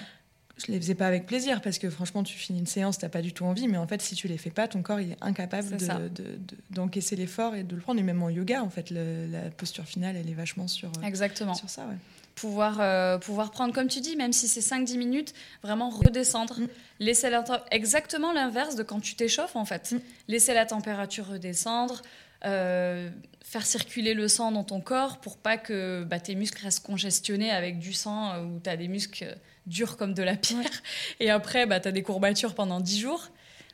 [0.66, 3.22] Je les faisais pas avec plaisir parce que franchement, tu finis une séance, t'as pas
[3.22, 5.16] du tout envie, mais en fait, si tu les fais pas, ton corps il est
[5.20, 6.38] incapable de- de-
[6.70, 8.00] d'encaisser l'effort et de le prendre.
[8.00, 11.06] Et même en yoga, en fait, le- la posture finale, elle est vachement sur, euh,
[11.06, 11.54] Exactement.
[11.54, 11.86] sur ça.
[11.86, 11.94] Ouais.
[12.40, 16.60] Pouvoir, euh, pouvoir prendre, comme tu dis, même si c'est 5-10 minutes, vraiment redescendre.
[16.60, 16.68] Mm.
[17.00, 19.92] Laisser la tem- exactement l'inverse de quand tu t'échauffes, en fait.
[19.92, 20.00] Mm.
[20.28, 22.02] Laisser la température redescendre,
[22.44, 23.10] euh,
[23.42, 27.50] faire circuler le sang dans ton corps pour pas que bah, tes muscles restent congestionnés
[27.50, 30.82] avec du sang euh, ou tu as des muscles durs comme de la pierre.
[31.20, 33.28] Et après, bah, tu as des courbatures pendant 10 jours.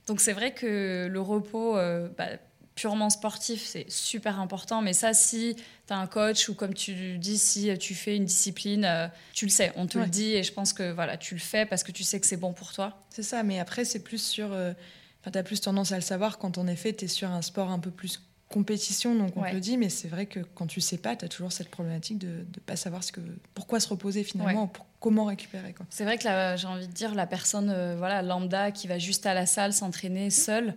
[0.07, 1.77] Donc c'est vrai que le repos
[2.19, 2.29] bah,
[2.75, 4.83] purement sportif, c'est super important.
[4.83, 5.57] Mais ça, si
[5.87, 9.45] tu as un coach ou comme tu dis, si tu fais une discipline, euh, tu
[9.47, 10.05] le sais, on te Ouais.
[10.05, 10.33] le dit.
[10.35, 12.53] Et je pense que voilà, tu le fais parce que tu sais que c'est bon
[12.53, 13.05] pour toi.
[13.11, 14.53] C'est ça, mais après, c'est plus sur.
[14.53, 14.73] euh,
[15.21, 17.79] Enfin, t'as plus tendance à le savoir quand en effet, t'es sur un sport un
[17.79, 19.49] peu plus compétition, donc on Ouais.
[19.51, 22.19] te le dit, mais c'est vrai que quand tu sais pas, t'as toujours cette problématique
[22.19, 23.21] de ne pas savoir ce que,
[23.55, 25.75] pourquoi se reposer finalement, pour- comment récupérer.
[25.89, 26.25] C'est vrai que
[26.57, 29.73] j'ai envie de dire, la personne euh, voilà, lambda qui va juste à la salle
[29.73, 30.75] s'entraîner seule,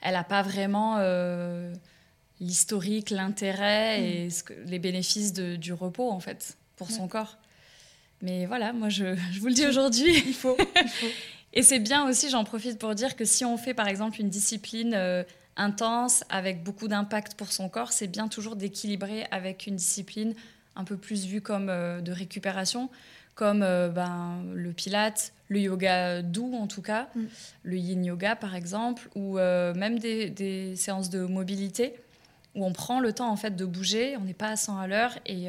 [0.00, 1.72] elle n'a pas vraiment euh,
[2.40, 7.36] l'historique, l'intérêt et ce que- les bénéfices de- du repos, en fait, pour son corps.
[8.22, 10.12] Mais voilà, moi, je, je vous le dis aujourd'hui.
[10.26, 10.56] Il faut.
[10.82, 11.06] il faut.
[11.52, 14.28] Et c'est bien aussi, j'en profite pour dire que si on fait, par exemple, une
[14.28, 15.22] discipline euh,
[15.56, 20.34] intense, avec beaucoup d'impact pour son corps, c'est bien toujours d'équilibrer avec une discipline
[20.74, 22.90] un peu plus vue comme de récupération,
[23.36, 27.24] comme ben, le pilate, le yoga doux en tout cas, mm.
[27.62, 31.94] le yin yoga par exemple, ou même des, des, séances de mobilité
[32.56, 34.86] où on prend le temps en fait de bouger, on n'est pas à 100 à
[34.88, 35.48] l'heure et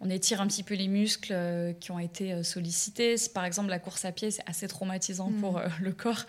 [0.00, 3.16] on étire un petit peu les muscles euh, qui ont été euh, sollicités.
[3.34, 5.58] Par exemple, la course à pied, c'est assez traumatisant pour mm.
[5.58, 6.24] euh, le corps.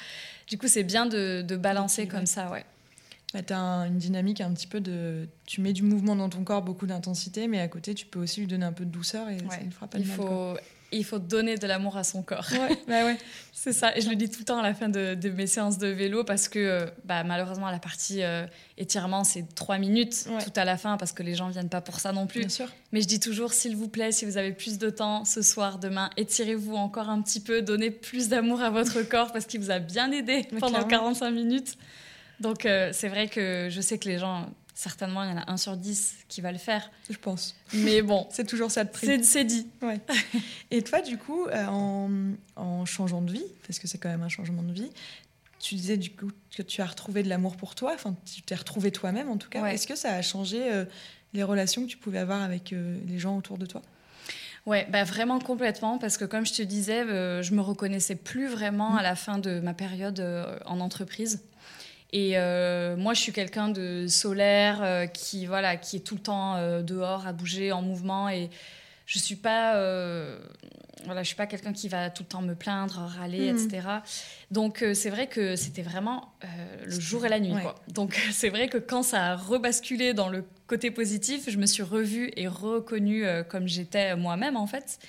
[0.47, 2.65] Du coup, c'est bien de, balancer comme ça, ouais.
[3.33, 5.27] Bah, tu as une dynamique un petit peu de...
[5.45, 8.39] Tu mets du mouvement dans ton corps, beaucoup d'intensité, mais à côté, tu peux aussi
[8.41, 10.55] lui donner un peu de douceur et ça ne fera pas de Il faut
[10.91, 12.47] il faut donner de l'amour à son corps.
[12.51, 13.17] Ouais, bah ouais.
[13.53, 13.95] c'est ça.
[13.95, 16.23] Et je le dis tout le temps à la fin de, mes séances de vélo
[16.23, 18.45] parce que bah, malheureusement, la partie euh,
[18.77, 21.99] étirement, c'est trois minutes tout à la fin parce que les gens viennent pas pour
[21.99, 22.41] ça non plus.
[22.41, 22.67] Bien sûr.
[22.91, 25.79] Mais je dis toujours, s'il vous plaît, si vous avez plus de temps ce soir,
[25.79, 29.71] demain, étirez-vous encore un petit peu, donnez plus d'amour à votre corps parce qu'il vous
[29.71, 31.77] a bien aidé pendant 45 minutes.
[32.39, 34.49] Donc euh, c'est vrai que je sais que les gens
[34.79, 36.89] certainement, il y en a un sur dix qui va le faire.
[37.09, 37.55] Je pense.
[37.73, 38.25] Mais bon.
[38.31, 39.23] c'est toujours ça de prix.
[39.25, 39.67] C'est dit.
[39.81, 39.99] Ouais.
[40.71, 41.65] Et toi, du coup, euh,
[42.55, 44.89] en, changeant de vie, parce que c'est quand même un changement de vie,
[45.59, 48.55] tu disais du coup que tu as retrouvé de l'amour pour toi, enfin, tu t'es
[48.55, 49.65] retrouvé toi-même en tout cas.
[49.65, 50.85] Est-ce que ça a changé euh,
[51.33, 53.81] les relations que tu pouvais avoir avec les gens autour de toi?
[54.65, 57.03] Ouais, bah vraiment complètement, parce que comme je te disais,
[57.43, 58.97] je me reconnaissais plus vraiment mmh.
[58.97, 60.23] à la fin de ma période
[60.65, 61.41] en entreprise.
[62.11, 66.21] Et euh, moi, je suis quelqu'un de solaire euh, qui, voilà, qui est tout le
[66.21, 68.29] temps euh, dehors, à bouger, en mouvement.
[68.29, 68.49] Et
[69.05, 69.73] je suis pas,
[71.05, 73.57] voilà, je suis pas quelqu'un qui va tout le temps me plaindre, râler, hmm.
[73.57, 73.87] etc.
[74.51, 76.33] Donc, c'est vrai que c'était vraiment
[76.85, 77.53] le jour et la nuit.
[77.61, 77.75] Quoi.
[77.87, 81.83] Donc, c'est vrai que quand ça a rebasculé dans le côté positif, je me suis
[81.83, 84.99] revue et reconnue comme j'étais moi-même, en fait.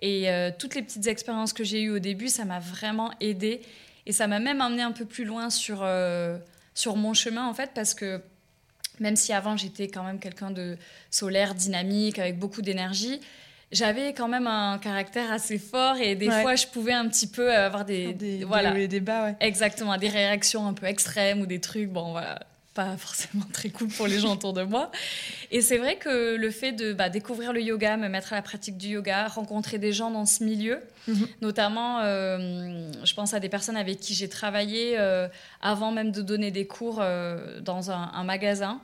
[0.00, 3.60] Et toutes les petites expériences que j'ai eues au début, ça m'a vraiment aidée.
[4.08, 6.38] Et ça m'a même amené un peu plus loin sur, euh,
[6.74, 8.20] sur mon chemin, en fait, parce que
[9.00, 10.76] même si avant j'étais quand même quelqu'un de
[11.10, 13.20] solaire, dynamique, avec beaucoup d'énergie,
[13.70, 17.54] j'avais quand même un caractère assez fort et des fois je pouvais un petit peu
[17.54, 18.72] avoir des, des voilà.
[18.72, 19.36] des, ouais.
[19.40, 22.40] exactement des réactions un peu extrêmes ou des trucs bon voilà
[22.78, 24.92] pas forcément très cool pour les gens autour de moi.
[25.50, 28.42] Et c'est vrai que le fait de bah, découvrir le yoga, me mettre à la
[28.42, 31.26] pratique du yoga, rencontrer des gens dans ce milieu, mhm.
[31.42, 35.26] notamment, euh, je pense à des personnes avec qui j'ai travaillé euh,
[35.60, 38.80] avant même de donner des cours euh, dans un, magasin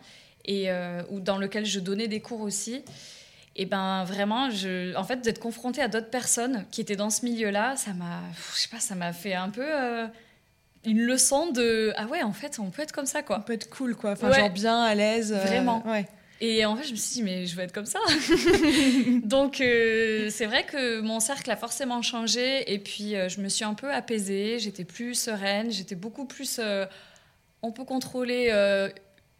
[0.46, 0.68] et
[1.10, 2.82] ou dans lequel je donnais des cours aussi.
[3.56, 7.24] Et ben vraiment, je, en fait, d'être confrontée à d'autres personnes qui étaient dans ce
[7.24, 8.20] milieu-là, ça m'a,
[8.52, 9.68] je sais pas, ça m'a fait un peu
[10.86, 13.38] une leçon de ah ouais en fait on peut être comme ça quoi.
[13.38, 14.12] On peut être cool quoi.
[14.12, 15.82] Enfin genre bien à l'aise euh, vraiment.
[15.86, 16.06] ouais.
[16.40, 17.98] Et en fait je me suis dit mais je veux être comme ça.
[19.22, 23.48] Donc euh, c'est vrai que mon cercle a forcément changé et puis euh, je me
[23.48, 24.58] suis un peu apaisée.
[24.58, 26.60] J'étais plus sereine j'étais beaucoup plus
[27.62, 28.52] on peut contrôler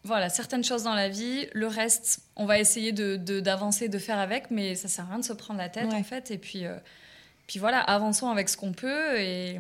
[0.07, 1.47] voilà certaines choses dans la vie.
[1.53, 5.19] Le reste on va essayer de d'avancer de, faire avec mais ça sert à rien
[5.19, 6.31] de se prendre la tête en fait.
[6.31, 6.65] Et puis
[7.47, 9.59] puis voilà avançons avec ce qu'on peut et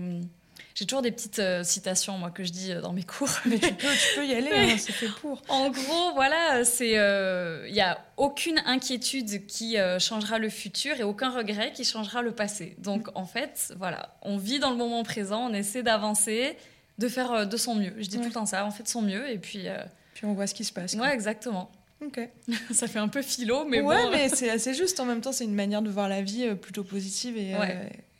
[0.74, 3.30] j'ai toujours des petites euh, citations, moi, que je dis euh, dans mes cours.
[3.46, 5.40] Mais tu peux, tu peux y aller, hein, c'est fait pour.
[5.48, 11.04] En gros, voilà, c'est il euh, n'y a aucune inquiétude qui changera le futur et
[11.04, 12.74] aucun regret qui changera le passé.
[12.78, 16.56] Donc, en fait, voilà, on vit dans le moment présent, on essaie d'avancer,
[16.98, 17.94] de faire de son mieux.
[17.98, 19.66] Je dis tout le temps ça, on fait de son mieux et puis...
[20.14, 20.94] puis on voit ce qui se passe.
[20.94, 21.70] Ouais, exactement.
[22.04, 22.20] Ok.
[22.72, 24.10] ça fait un peu philo, mais ouais, bon.
[24.10, 24.98] mais c'est assez juste.
[25.00, 27.54] En même temps, c'est une manière de voir la vie plutôt positive et,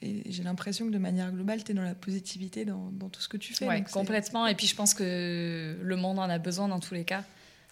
[0.05, 3.21] et j'ai l'impression que de manière globale, tu es dans la positivité dans, dans, tout
[3.21, 3.67] ce que tu fais.
[3.67, 4.47] Oui, complètement.
[4.47, 7.25] Et puis je pense que le monde en a besoin dans tous les cas.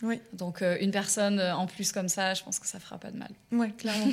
[0.02, 0.20] Oui.
[0.32, 3.18] Donc euh, une personne en plus comme ça, je pense que ça fera pas de
[3.18, 3.30] mal.
[3.52, 4.12] Oui, clairement.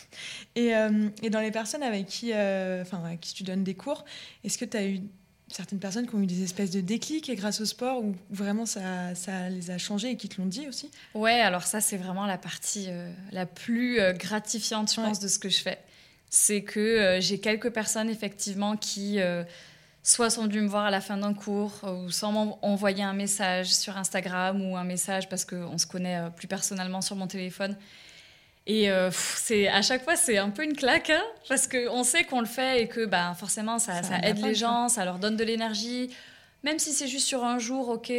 [0.54, 4.04] et, euh, et, dans les personnes avec qui, euh, enfin, qui tu donnes des cours,
[4.44, 5.00] est-ce que tu as eu
[5.48, 8.66] certaines personnes qui ont eu des espèces de déclics et grâce au sport ou vraiment
[8.66, 10.90] ça, ça, les a changés et qui te l'ont dit aussi?
[11.14, 12.88] Ouais, alors ça c'est vraiment la partie
[13.32, 15.78] la plus gratifiante, je pense, de ce que je fais
[16.30, 19.42] c'est que euh, j'ai quelques personnes effectivement qui euh,
[20.04, 23.12] soit sont venues me voir à la fin d'un cours ou soit m'ont envoyé un
[23.12, 27.26] message sur Instagram ou un message parce qu'on se connaît euh, plus personnellement sur mon
[27.26, 27.76] téléphone.
[28.66, 32.38] Et c'est à chaque fois c'est un peu une claque hein, parce qu'on sait qu'on
[32.38, 35.42] le fait et que bah, forcément ça, ça, aide les gens, ça leur donne de
[35.42, 36.14] l'énergie.
[36.62, 38.12] Même si c'est juste sur un jour, ok,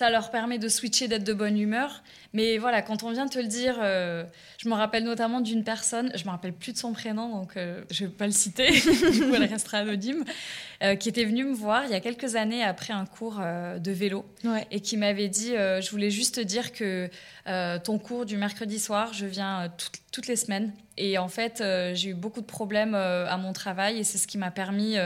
[0.00, 2.02] ça leur permet de switcher, d'être de bonne humeur.
[2.32, 4.24] Mais voilà, quand on vient te le dire, euh,
[4.56, 7.82] je me rappelle notamment d'une personne, je me rappelle plus de son prénom, donc euh,
[7.90, 8.70] je vais pas le citer,
[9.12, 10.24] du coup elle restera anonyme,
[10.82, 13.90] euh, qui était venue me voir il y a quelques années après un cours de
[13.90, 14.24] vélo
[14.70, 17.10] et qui m'avait dit, je voulais juste te dire que
[17.84, 19.70] ton cours du mercredi soir, je viens
[20.12, 20.72] toutes les semaines.
[20.96, 24.38] Et en fait, j'ai eu beaucoup de problèmes à mon travail et c'est ce qui
[24.38, 24.96] m'a permis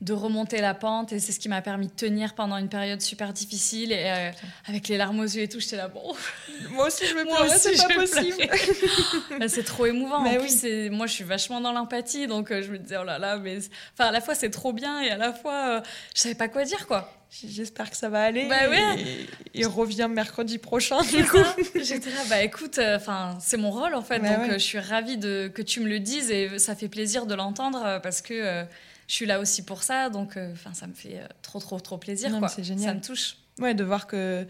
[0.00, 3.00] de remonter la pente et c'est ce qui m'a permis de tenir pendant une période
[3.00, 4.30] super difficile et euh,
[4.68, 6.14] avec les larmes aux yeux et tout j'étais là bon.
[6.70, 9.48] Moi aussi je me pleurer c'est pas possible.
[9.48, 10.24] c'est trop émouvant.
[10.24, 13.18] En plus moi je suis vachement dans l'empathie donc euh, je me disais oh là
[13.18, 13.58] là mais
[13.94, 15.80] enfin à la fois c'est trop bien et à la fois euh,
[16.14, 17.12] je savais pas quoi dire quoi.
[17.30, 21.36] J'espère que ça va aller bah et, et revient mercredi prochain du coup.
[21.74, 25.18] J'étais là bah écoute enfin c'est mon rôle en fait bah donc je suis ravie
[25.18, 28.64] de que tu me le dises et ça fait plaisir de l'entendre parce que
[29.08, 31.80] je suis là aussi pour ça, donc euh, enfin ça me fait euh, trop trop
[31.80, 32.30] trop plaisir.
[32.48, 32.88] C'est génial.
[32.88, 33.36] Ça me touche.
[33.58, 34.46] Ouais, de voir que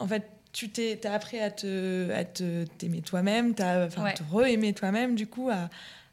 [0.00, 4.72] en fait tu t'es as appris à te à t'aimer toi-même, t'as enfin te re-aimer
[4.72, 5.68] toi-même du coup à,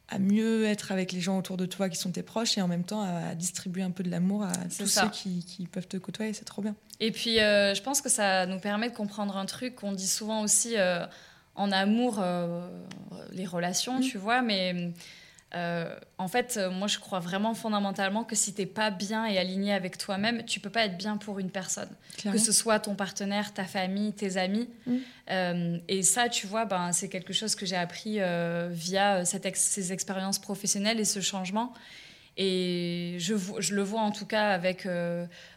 [0.08, 2.68] à mieux être avec les gens autour de toi qui sont tes proches et en
[2.68, 5.96] même temps à, distribuer un peu de l'amour à tous ceux qui, qui, peuvent te
[5.96, 6.76] côtoyer, c'est trop bien.
[7.00, 10.06] Et puis euh, je pense que ça nous permet de comprendre un truc qu'on dit
[10.06, 10.76] souvent aussi
[11.54, 12.22] en amour,
[13.32, 14.02] les relations, mm.
[14.02, 14.92] tu vois, mais
[15.54, 19.38] euh, en fait, euh, moi, je crois vraiment fondamentalement que si t'es pas bien et
[19.38, 21.88] aligné avec toi-même, tu peux pas être bien pour une personne,
[22.22, 24.68] que ce soit ton partenaire, ta famille, tes amis.
[24.86, 24.96] Mm.
[25.30, 28.18] Euh, et ça, tu vois, ben, c'est quelque chose que j'ai appris
[28.70, 31.72] via cette ces expériences professionnelles et ce changement.
[32.36, 34.86] Et je, je, le vois en tout cas avec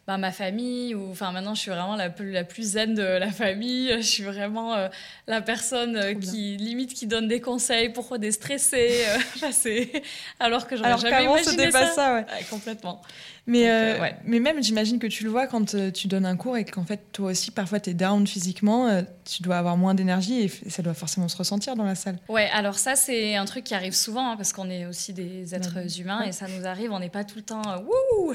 [0.08, 0.96] bah, ma famille.
[0.96, 3.94] Ou, enfin, maintenant, je suis vraiment la, la plus zen de la famille.
[3.98, 4.88] Je suis vraiment euh,
[5.28, 9.06] la personne euh, qui, limite, qui donne des conseils pour déstresser.
[9.08, 9.80] Euh,
[10.40, 11.88] alors que j'aurais jamais imaginé ça.
[11.88, 12.26] ça ouais.
[12.50, 13.02] complètement.
[13.48, 16.86] Mais, mais même, j'imagine que tu le vois quand tu donnes un cours et qu'en
[16.86, 20.84] fait, toi aussi, parfois, tu es down physiquement, tu dois avoir moins d'énergie et ça
[20.84, 22.18] doit forcément se ressentir dans la salle.
[22.30, 25.56] Ouais, alors ça, c'est un truc qui arrive souvent hein, parce qu'on est aussi des
[25.56, 26.92] êtres humains et ça nous arrive.
[26.92, 28.34] On n'est pas tout le temps, wouh,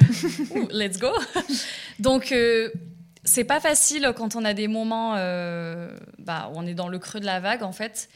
[0.70, 1.12] let's go.
[1.98, 2.70] Donc, euh,
[3.24, 6.98] c'est pas facile quand on a des moments euh, bah, où on est dans le
[6.98, 8.08] creux de la vague, en fait.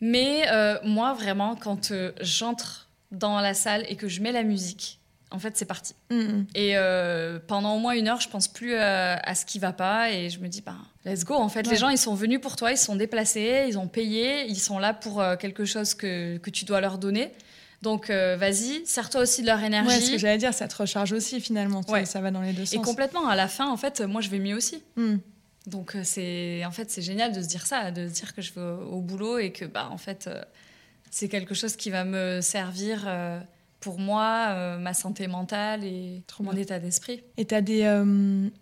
[0.00, 4.98] Mais euh, moi, vraiment, quand j'entre dans la salle et que je mets la musique,
[5.30, 5.94] en fait, c'est parti.
[6.10, 6.44] Mm-hmm.
[6.54, 10.30] Et pendant au moins une heure, je pense plus à ce qui va pas et
[10.30, 11.34] je me dis, bah, let's go.
[11.34, 14.44] En fait, les gens, ils sont venus pour toi, ils sont déplacés, ils ont payé,
[14.46, 17.32] ils sont là pour quelque chose que, que tu dois leur donner.
[17.84, 19.88] Donc, euh, vas-y, sers-toi aussi de leur énergie.
[19.88, 21.82] Ouais, ce que j'allais dire, ça te recharge aussi finalement.
[21.88, 22.06] Ouais.
[22.06, 22.72] Ça va dans les deux sens.
[22.72, 24.82] Et complètement, à la fin, en fait, moi, je vais mieux aussi.
[24.96, 25.16] Hmm.
[25.66, 28.40] Donc, euh, c'est en fait, c'est génial de se dire ça, de se dire que
[28.40, 30.42] je vais au, boulot et que, bah, en fait, euh,
[31.10, 33.06] c'est quelque chose qui va me servir
[33.80, 37.22] pour moi, ma santé mentale et mon état d'esprit.
[37.36, 38.02] Et tu as des,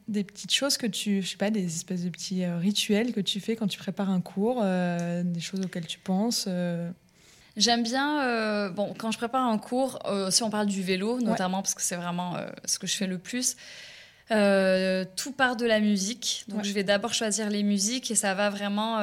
[0.09, 3.41] des petites choses que tu, je sais pas, des espèces de petits rituels que tu
[3.41, 6.49] fais quand tu prépares un cours, des choses auxquelles tu penses
[7.57, 11.21] J'aime bien, euh, bon, quand je prépare un cours, euh, si on parle du vélo,
[11.21, 13.57] notamment parce que c'est vraiment euh, ce que je fais le plus,
[15.17, 16.45] tout part de la musique.
[16.49, 18.97] Donc je vais d'abord choisir les musiques et ça va vraiment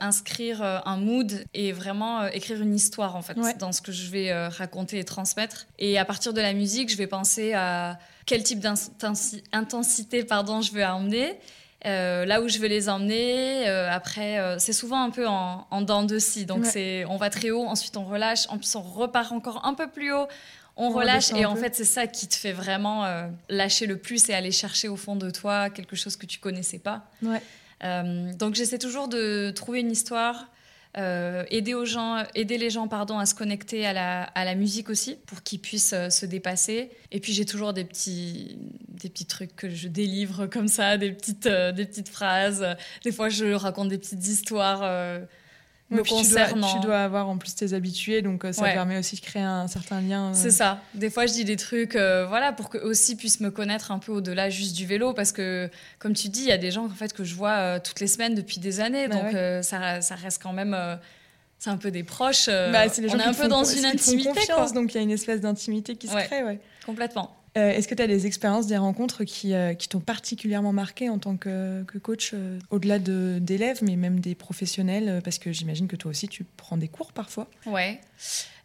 [0.00, 4.46] inscrire un mood et vraiment écrire une histoire en fait dans ce que je vais
[4.46, 5.66] raconter et transmettre.
[5.80, 10.70] Et à partir de la musique, je vais penser à quel type d'intensité pardon je
[10.70, 11.40] veux emmener
[11.86, 13.68] euh, là où je veux les emmener.
[13.68, 16.44] Euh, après, euh, c'est souvent un peu en, en dents de scie.
[16.44, 19.74] Donc, c'est, on va très haut, ensuite on relâche, en plus on repart encore un
[19.74, 20.26] peu plus haut,
[20.76, 21.32] on, relâche.
[21.34, 23.06] Et en fait, c'est ça qui te fait vraiment
[23.48, 26.78] lâcher le plus et aller chercher au fond de toi quelque chose que tu connaissais
[26.80, 27.04] pas.
[27.82, 30.46] donc, j'essaie toujours de trouver une histoire
[30.98, 35.42] euh, aider, les gens pardon, à se connecter à la, à la musique aussi pour
[35.42, 36.90] qu'ils puissent euh, se dépasser.
[37.12, 38.58] Et puis j'ai toujours des petits,
[38.88, 42.66] des petits trucs que je délivre comme ça, des petites, euh, des petites phrases.
[43.04, 44.82] Des fois je raconte des petites histoires
[45.90, 46.74] me concernant.
[46.74, 49.68] Tu dois, avoir en plus tes habitués, donc euh, ça permet aussi de créer un
[49.68, 50.28] certain lien.
[50.28, 50.34] Euh.
[50.34, 50.80] C'est ça.
[50.94, 53.98] Des fois, je dis des trucs, euh, voilà, pour qu'eux aussi puissent me connaître un
[53.98, 56.84] peu au-delà juste du vélo, parce que, comme tu dis, il y a des gens
[56.84, 60.14] en fait que je vois toutes les semaines depuis des années, bah donc ça, ça,
[60.14, 60.76] reste quand même.
[61.58, 62.46] c'est un peu des proches.
[62.46, 64.28] Bah, les gens on est un peu dans une intimité.
[64.28, 66.58] Confiance, donc il y a une espèce d'intimité qui se crée.
[66.84, 67.37] Complètement.
[67.58, 71.08] Euh, est-ce que tu as des expériences, des rencontres qui, euh, qui t'ont particulièrement marqué
[71.08, 75.88] en tant que, que coach, euh, au-delà d'élèves, mais même des professionnels Parce que j'imagine
[75.88, 77.48] que toi aussi, tu prends des cours parfois?
[77.66, 78.00] Ouais.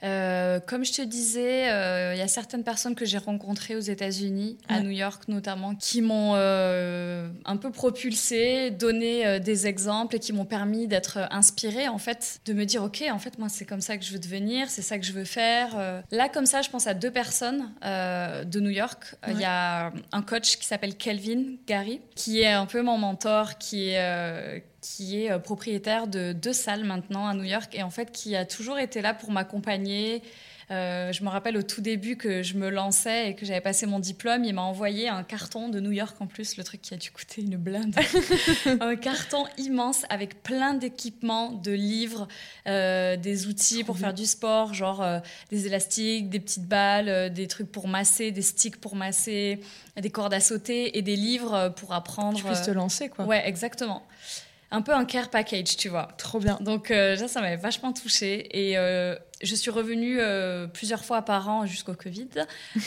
[0.04, 3.82] Euh, comme je te disais, euh, il y a certaines personnes que j'ai rencontrées aux
[3.82, 10.20] États-Unis, à New York notamment, qui m'ont euh, un peu propulsée, donné des exemples et
[10.20, 13.66] qui m'ont permis d'être inspirée, en fait, de me dire, OK, en fait, moi, c'est
[13.66, 16.04] comme ça que je veux devenir, c'est ça que je veux faire.
[16.12, 19.16] Là, comme ça, je pense à deux personnes de New York.
[19.30, 23.58] Il y a un coach qui s'appelle Kelvin Gary, qui est un peu mon mentor,
[23.58, 27.90] qui est qui est euh, propriétaire de deux salles maintenant à New York et en
[27.90, 30.22] fait qui a toujours été là pour m'accompagner,
[30.72, 33.86] Euh, je me rappelle au tout début que je me lançais et que j'avais passé
[33.86, 36.94] mon diplôme, il m'a envoyé un carton de New York en plus, le truc qui
[36.94, 37.96] a dû coûter une blinde.
[38.80, 42.28] un carton immense avec plein d'équipements, de livres,
[42.68, 45.20] euh, des outils pour faire du sport, genre euh,
[45.50, 49.60] des élastiques, des petites balles, des trucs pour masser, des sticks pour masser,
[49.98, 52.38] des cordes à sauter et des livres pour apprendre.
[52.38, 53.26] Tu puisses te lancer, quoi.
[53.26, 54.04] Ouais, exactement
[54.74, 56.10] un peu un care package, tu vois.
[56.18, 56.58] Trop bien.
[56.60, 58.50] Donc euh, ça, ça m'avait vachement touchée.
[58.52, 62.30] Et euh, je suis revenue euh, plusieurs fois par an jusqu'au Covid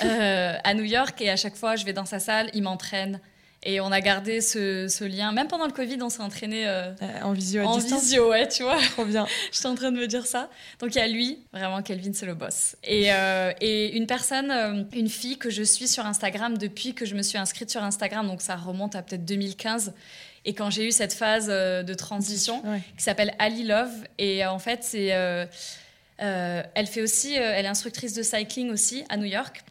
[0.01, 1.21] à New York.
[1.23, 3.21] Et à chaque fois, je vais dans sa salle, il m'entraîne.
[3.63, 5.33] Et on a gardé ce, lien.
[5.33, 6.69] Même pendant le Covid, on s'est entraîné
[7.23, 8.79] en visio à En visio, ouais, tu vois.
[8.93, 9.27] Trop bien.
[9.53, 10.51] J'étais en train de me dire ça.
[10.81, 12.77] Donc il y a lui, vraiment, Kelvin, c'est le boss.
[12.85, 13.11] Et,
[13.61, 17.39] et une personne, une fille que je suis sur Instagram depuis que je me suis
[17.39, 18.27] inscrite sur Instagram.
[18.27, 19.95] Donc ça remonte à peut-être 2015
[20.47, 22.63] et quand j'ai eu cette phase euh, de transition
[22.97, 25.45] qui s'appelle Ali Love, et euh, en fait, c'est, euh,
[26.19, 29.63] elle fait aussi, elle est instructrice de cycling aussi à New York.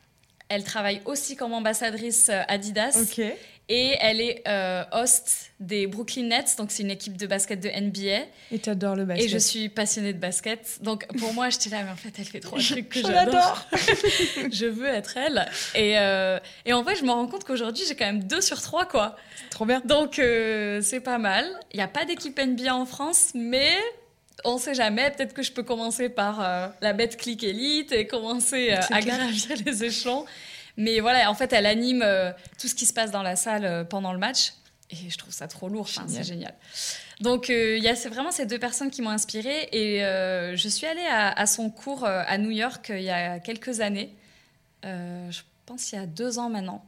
[0.49, 2.97] Elle travaille aussi comme ambassadrice Adidas.
[3.67, 4.43] Et elle est
[4.91, 8.25] host des Brooklyn Nets, donc c'est une équipe de basket de NBA.
[8.51, 9.25] Et tu adores le basket.
[9.25, 10.79] Et je suis passionnée de basket.
[10.81, 13.65] Donc pour moi, j'étais là, mais en fait, elle fait trop de trucs que j'adore.
[14.51, 15.49] je veux être elle.
[15.73, 15.93] Et,
[16.65, 19.15] et en fait, je me rends compte qu'aujourd'hui, j'ai quand même deux sur trois, quoi.
[19.55, 19.81] Trop bien.
[19.85, 21.45] Donc, euh, c'est pas mal.
[21.71, 23.71] Il n'y a pas d'équipe NBA en France, mais
[24.43, 25.11] on ne sait jamais.
[25.11, 28.99] Peut-être que je peux commencer par euh, la bête click élite et commencer euh, à
[28.99, 30.25] gravir les échelons.
[30.77, 32.05] Mais voilà, en fait, elle anime
[32.59, 34.53] tout ce qui se passe dans la salle pendant le match.
[34.91, 35.89] Et je trouve ça trop lourd.
[35.89, 36.53] c'est génial.
[37.21, 39.69] Donc, il y a vraiment ces deux personnes qui m'ont inspirée.
[39.71, 43.79] Et je suis allée à, à, son cours à New York il y a quelques
[43.79, 44.13] années.
[44.83, 46.85] je pense il y a deux ans maintenant.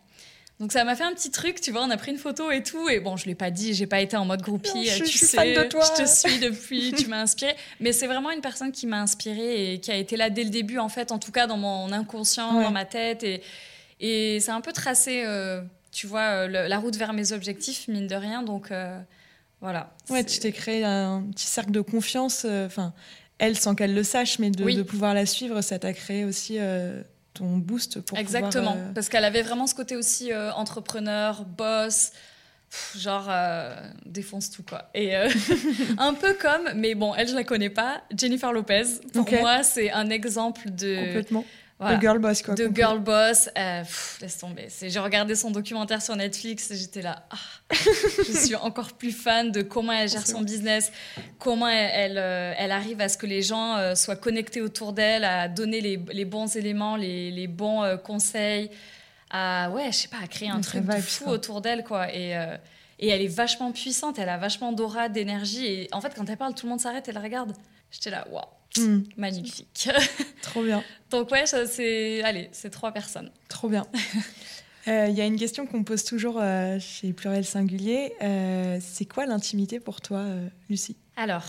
[0.60, 2.64] Donc ça m'a fait un petit truc, tu vois, on a pris une photo et
[2.64, 2.90] tout.
[2.90, 4.86] Et bon, je l'ai pas dit, j'ai pas été en mode groupie.
[4.88, 5.84] je, tu suis fan de toi.
[5.96, 7.56] Je te suis depuis, tu m'as inspiré.
[7.80, 10.50] Mais c'est vraiment une personne qui m'a inspirée et qui a été là dès le
[10.50, 13.24] début, en fait, en tout cas dans mon inconscient, dans ma tête.
[13.24, 13.44] Et,
[14.00, 18.08] et c'est un peu tracé, euh, tu vois, euh, la route vers mes objectifs, mine
[18.08, 18.44] de rien.
[18.44, 19.00] Donc euh,
[19.62, 19.94] voilà.
[20.10, 22.46] Ouais, tu t'es créé un petit cercle de confiance.
[22.46, 22.94] Enfin,
[23.40, 26.60] elle, sans qu'elle le sache, mais de, de, pouvoir la suivre, ça t'a créé aussi
[27.34, 32.12] ton boost pour Exactement, parce qu'elle avait vraiment ce côté aussi entrepreneur, boss,
[32.98, 34.90] genre euh, défonce tout quoi.
[34.94, 35.16] Et
[35.98, 38.84] un peu comme, mais bon, elle je la connais pas, Jennifer Lopez.
[39.14, 41.46] Pour moi, c'est un exemple de complètement
[41.80, 42.56] de girl boss, quoi.
[42.56, 43.50] De girl boss.
[43.56, 43.84] Euh,
[44.22, 44.68] laisse tomber.
[44.82, 47.28] J'ai regardé son documentaire sur Netflix et j'étais là.
[47.30, 47.36] Ah,
[48.18, 50.92] je suis encore plus fan de comment elle gère son business,
[51.38, 55.24] comment elle, euh, elle, arrive à ce que les gens euh, soient connectés autour d'elle,
[55.24, 58.72] à donner les, les, bons éléments, les, les bons conseils,
[59.30, 62.12] à, ouais, je sais pas, à créer un truc de fou autour d'elle, quoi.
[62.12, 62.32] Et.
[63.00, 65.66] et elle est vachement puissante, elle a vachement d'aura, d'énergie.
[65.66, 67.54] Et en fait, quand elle parle, tout le monde s'arrête et la regarde.
[67.92, 68.44] J'étais là, waouh,
[68.80, 69.04] Hmm.
[69.18, 69.90] Magnifique.
[70.42, 70.84] Trop bien.
[71.10, 73.32] Donc ouais, c'est allez, c'est trois personnes.
[73.48, 73.86] Trop bien.
[74.86, 78.14] Il euh, y a une question qu'on pose toujours euh, chez Pluriel Singulier.
[78.22, 80.26] Euh, c'est quoi l'intimité pour toi,
[80.70, 80.98] Lucie?
[81.16, 81.44] Alors,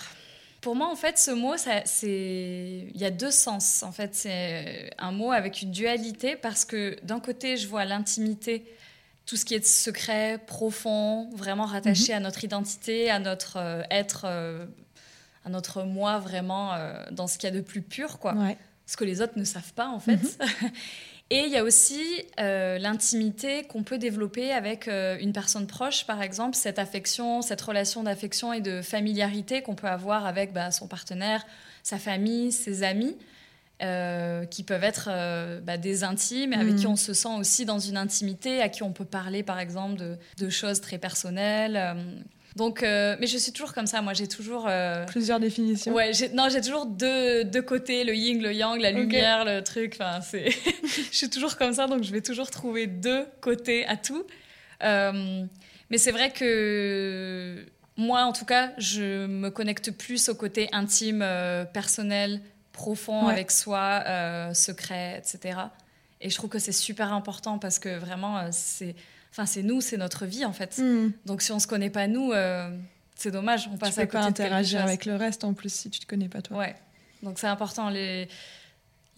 [0.60, 3.82] pour moi, en fait, ce mot, c'est il y a deux sens.
[3.82, 8.64] En fait, c'est un mot avec une dualité parce que d'un côté, je vois l'intimité,
[9.26, 12.18] tout ce qui est secret, profond, vraiment rattaché mhm.
[12.18, 13.58] à notre identité, à notre
[13.90, 14.26] être
[15.48, 18.34] notre moi vraiment euh, dans ce qu'il y a de plus pur, quoi.
[18.86, 20.16] Ce que les autres ne savent pas, en fait.
[20.16, 20.70] Mhm.
[21.30, 22.02] Et il y a aussi
[22.40, 27.60] euh, l'intimité qu'on peut développer avec euh, une personne proche, par exemple, cette affection, cette
[27.60, 31.44] relation d'affection et de familiarité qu'on peut avoir avec bah, son partenaire,
[31.82, 33.14] sa famille, ses amis,
[34.50, 35.08] qui peuvent être
[35.60, 36.92] bah, des intimes et avec qui mhm.
[36.92, 40.16] on se sent aussi dans une intimité, à qui on peut parler, par exemple, de,
[40.38, 41.96] de choses très personnelles.
[42.58, 44.02] Donc, euh, mais je suis toujours comme ça.
[44.02, 45.94] Moi, j'ai toujours euh, plusieurs définitions.
[45.94, 49.96] Ouais, non, j'ai toujours deux, deux, côtés, le yin, le yang, la lumière, le truc.
[50.00, 50.50] Enfin, c'est,
[51.12, 54.24] je suis toujours comme ça, donc je vais toujours trouver deux côtés à tout.
[54.82, 55.44] Euh,
[55.88, 57.64] mais c'est vrai que
[57.96, 61.24] moi, en tout cas, je me connecte plus au côté intime,
[61.72, 62.40] personnel,
[62.72, 64.02] profond avec soi,
[64.52, 65.60] secret, etc.
[66.20, 68.96] Et je trouve que c'est super important parce que vraiment, c'est
[69.30, 70.78] Enfin, c'est nous, c'est notre vie en fait.
[70.78, 71.10] Hmm.
[71.26, 72.70] Donc si on se connaît pas nous, euh,
[73.14, 73.68] c'est dommage.
[73.72, 76.06] On passe tu à côté pas interagir avec le reste en plus si tu te
[76.06, 76.56] connais pas toi.
[76.58, 76.74] Ouais.
[77.22, 78.28] Donc c'est important les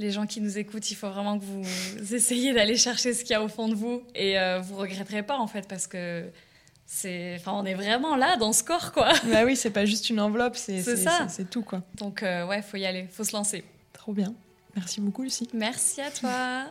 [0.01, 3.33] les gens qui nous écoutent, il faut vraiment que vous essayiez d'aller chercher ce qu'il
[3.33, 6.25] y a au fond de vous et euh, vous regretterez pas en fait parce que
[6.87, 9.13] c'est enfin on est vraiment là dans ce corps quoi.
[9.31, 11.29] Bah oui, c'est pas juste une enveloppe, c'est ça.
[11.29, 11.83] C'est tout quoi.
[11.95, 13.63] Donc euh, ouais, faut y aller, faut se lancer.
[13.93, 14.35] Trop bien.
[14.75, 15.49] Merci beaucoup Lucie.
[15.53, 16.71] Merci à toi.